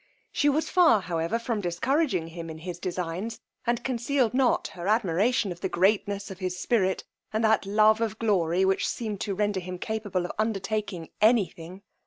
[0.31, 5.51] She was far, however, from discouraging him in his designs, and concealed not her admiration
[5.51, 9.59] of the greatness of his spirit, and that love of glory which seemed to render
[9.59, 11.83] him capable of undertaking any thing.